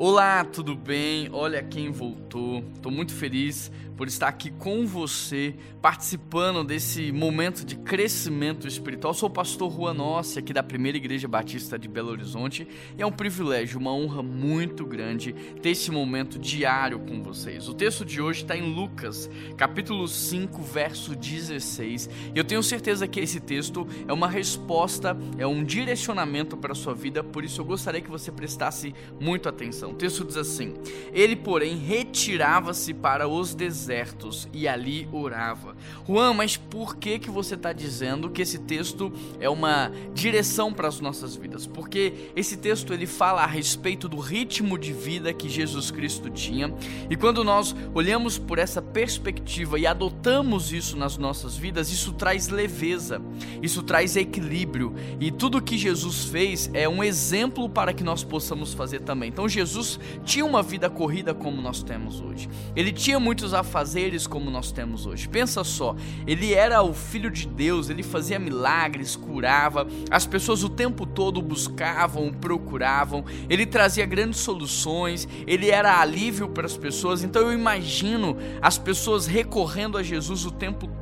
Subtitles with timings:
[0.00, 1.28] Olá, tudo bem?
[1.32, 2.62] Olha quem voltou.
[2.76, 9.12] Estou muito feliz por estar aqui com você, participando desse momento de crescimento espiritual.
[9.12, 13.04] Sou o pastor Juan Nossi, aqui da Primeira Igreja Batista de Belo Horizonte, e é
[13.04, 17.68] um privilégio, uma honra muito grande ter esse momento diário com vocês.
[17.68, 22.08] O texto de hoje está em Lucas, capítulo 5, verso 16.
[22.32, 26.76] E eu tenho certeza que esse texto é uma resposta, é um direcionamento para a
[26.76, 29.87] sua vida, por isso eu gostaria que você prestasse muito atenção.
[29.90, 30.74] O texto diz assim:
[31.12, 35.76] Ele, porém, retirava-se para os desertos e ali orava.
[36.06, 40.88] Juan, mas por que que você está dizendo que esse texto é uma direção para
[40.88, 41.66] as nossas vidas?
[41.66, 46.74] Porque esse texto ele fala a respeito do ritmo de vida que Jesus Cristo tinha
[47.08, 52.48] e quando nós olhamos por essa perspectiva e adotamos isso nas nossas vidas, isso traz
[52.48, 53.20] leveza,
[53.62, 58.74] isso traz equilíbrio e tudo que Jesus fez é um exemplo para que nós possamos
[58.74, 59.28] fazer também.
[59.28, 59.77] Então Jesus
[60.24, 62.48] tinha uma vida corrida como nós temos hoje.
[62.74, 65.28] Ele tinha muitos afazeres fazeres como nós temos hoje.
[65.28, 65.94] Pensa só,
[66.26, 71.40] ele era o filho de Deus, ele fazia milagres, curava, as pessoas o tempo todo
[71.40, 77.22] buscavam, procuravam, ele trazia grandes soluções, ele era alívio para as pessoas.
[77.22, 80.97] Então eu imagino as pessoas recorrendo a Jesus o tempo todo.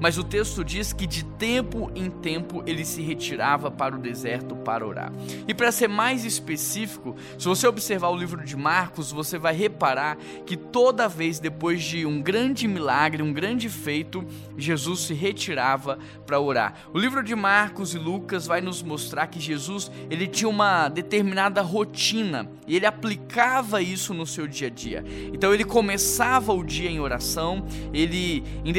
[0.00, 4.54] Mas o texto diz que de tempo em tempo ele se retirava para o deserto
[4.56, 5.12] para orar.
[5.48, 10.16] E para ser mais específico, se você observar o livro de Marcos, você vai reparar
[10.46, 14.24] que toda vez depois de um grande milagre, um grande feito,
[14.56, 16.74] Jesus se retirava para orar.
[16.92, 21.62] O livro de Marcos e Lucas vai nos mostrar que Jesus ele tinha uma determinada
[21.62, 25.04] rotina e ele aplicava isso no seu dia a dia.
[25.32, 28.72] Então ele começava o dia em oração, ele em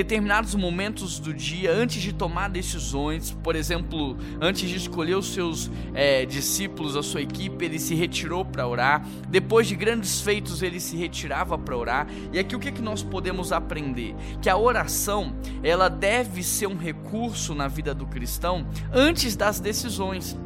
[0.43, 5.71] determinados momentos do dia, antes de tomar decisões, por exemplo, antes de escolher os seus
[5.93, 9.05] é, discípulos, a sua equipe, ele se retirou para orar.
[9.29, 12.07] Depois de grandes feitos, ele se retirava para orar.
[12.31, 14.15] E aqui o que, é que nós podemos aprender?
[14.41, 20.37] Que a oração, ela deve ser um recurso na vida do cristão antes das decisões.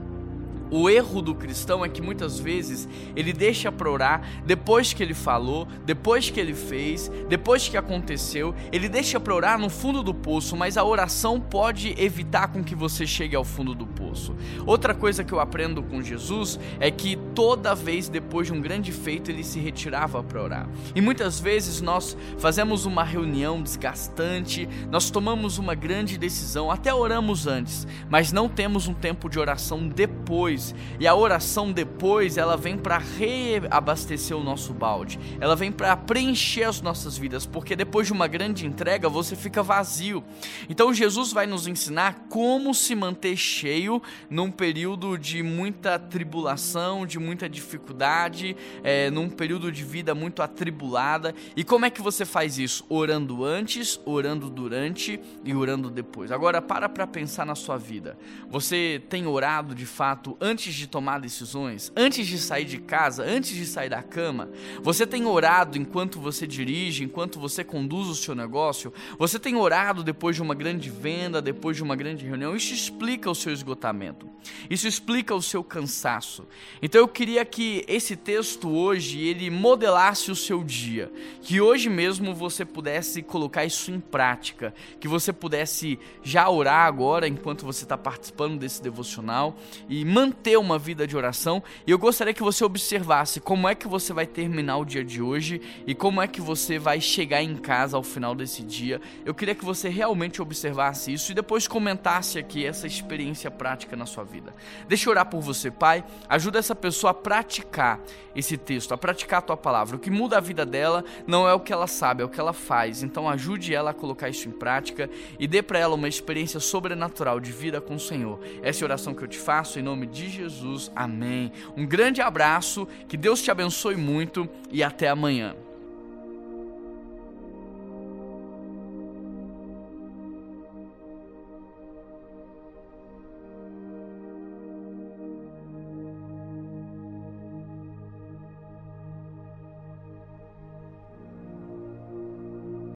[0.70, 5.14] O erro do cristão é que muitas vezes ele deixa para orar depois que ele
[5.14, 10.14] falou, depois que ele fez, depois que aconteceu, ele deixa para orar no fundo do
[10.14, 14.36] poço, mas a oração pode evitar com que você chegue ao fundo do poço.
[14.66, 18.92] Outra coisa que eu aprendo com Jesus é que toda vez depois de um grande
[18.92, 20.70] feito ele se retirava para orar.
[20.94, 27.48] E muitas vezes nós fazemos uma reunião desgastante, nós tomamos uma grande decisão, até oramos
[27.48, 30.76] antes, mas não temos um tempo de oração depois depois.
[31.00, 35.20] E a oração depois, ela vem para reabastecer o nosso balde.
[35.40, 39.62] Ela vem para preencher as nossas vidas, porque depois de uma grande entrega, você fica
[39.62, 40.24] vazio.
[40.68, 47.20] Então Jesus vai nos ensinar como se manter cheio num período de muita tribulação, de
[47.20, 51.34] muita dificuldade, é, num período de vida muito atribulada.
[51.56, 52.86] E como é que você faz isso?
[52.90, 56.32] Orando antes, orando durante e orando depois.
[56.32, 58.18] Agora para para pensar na sua vida.
[58.50, 63.54] Você tem orado de fato antes de tomar decisões, antes de sair de casa, antes
[63.54, 64.50] de sair da cama?
[64.82, 68.94] Você tem orado enquanto você dirige, enquanto você conduz o seu negócio?
[69.20, 72.56] Você tem orado depois de uma grande venda, depois de uma grande reunião?
[72.56, 74.30] Isso explica o seu esgotamento.
[74.70, 76.48] Isso explica o seu cansaço.
[76.82, 82.34] Então eu queria que esse texto hoje ele modelasse o seu dia, que hoje mesmo
[82.34, 87.98] você pudesse colocar isso em prática, que você pudesse já orar agora enquanto você está
[87.98, 89.58] participando desse devocional
[89.90, 93.74] e manter manter uma vida de oração e eu gostaria que você observasse como é
[93.74, 97.42] que você vai terminar o dia de hoje e como é que você vai chegar
[97.42, 99.02] em casa ao final desse dia.
[99.26, 104.06] Eu queria que você realmente observasse isso e depois comentasse aqui essa experiência prática na
[104.06, 104.54] sua vida.
[104.88, 106.04] Deixa eu orar por você, Pai.
[106.30, 108.00] Ajuda essa pessoa a praticar
[108.36, 109.96] esse texto, a praticar a tua palavra.
[109.96, 112.40] O que muda a vida dela não é o que ela sabe, é o que
[112.40, 113.02] ela faz.
[113.02, 115.10] Então ajude ela a colocar isso em prática
[115.40, 118.40] e dê para ela uma experiência sobrenatural de vida com o Senhor.
[118.62, 120.92] Essa é a oração que eu te faço em nome de Jesus.
[120.96, 121.52] Amém.
[121.76, 125.56] Um grande abraço, que Deus te abençoe muito e até amanhã.